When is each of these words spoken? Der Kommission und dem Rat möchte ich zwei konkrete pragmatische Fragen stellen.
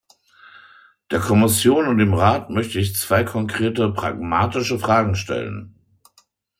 Der 1.11 1.19
Kommission 1.19 1.85
und 1.87 1.99
dem 1.99 2.15
Rat 2.15 2.49
möchte 2.49 2.79
ich 2.79 2.95
zwei 2.95 3.23
konkrete 3.23 3.87
pragmatische 3.91 4.79
Fragen 4.79 5.13
stellen. 5.13 5.75